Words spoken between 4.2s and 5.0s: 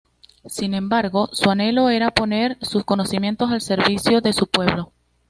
su pueblo.